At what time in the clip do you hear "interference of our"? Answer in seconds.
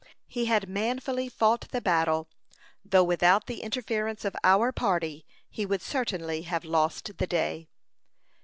3.61-4.71